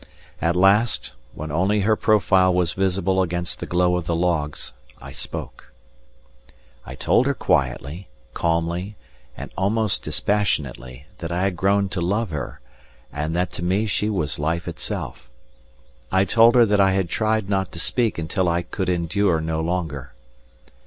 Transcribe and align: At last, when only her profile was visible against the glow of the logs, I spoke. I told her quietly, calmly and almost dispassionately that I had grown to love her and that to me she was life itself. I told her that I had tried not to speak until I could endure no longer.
At 0.41 0.55
last, 0.55 1.11
when 1.35 1.51
only 1.51 1.81
her 1.81 1.95
profile 1.95 2.51
was 2.55 2.73
visible 2.73 3.21
against 3.21 3.59
the 3.59 3.67
glow 3.67 3.97
of 3.97 4.07
the 4.07 4.15
logs, 4.15 4.73
I 4.99 5.11
spoke. 5.11 5.71
I 6.87 6.95
told 6.95 7.27
her 7.27 7.35
quietly, 7.35 8.07
calmly 8.33 8.95
and 9.37 9.51
almost 9.55 10.01
dispassionately 10.03 11.05
that 11.19 11.31
I 11.31 11.43
had 11.43 11.55
grown 11.55 11.87
to 11.89 12.01
love 12.01 12.31
her 12.31 12.61
and 13.13 13.35
that 13.35 13.51
to 13.51 13.63
me 13.63 13.85
she 13.85 14.09
was 14.09 14.39
life 14.39 14.67
itself. 14.67 15.29
I 16.11 16.25
told 16.25 16.55
her 16.55 16.65
that 16.65 16.81
I 16.81 16.93
had 16.93 17.07
tried 17.07 17.47
not 17.47 17.71
to 17.73 17.79
speak 17.79 18.17
until 18.17 18.49
I 18.49 18.63
could 18.63 18.89
endure 18.89 19.39
no 19.39 19.59
longer. 19.61 20.13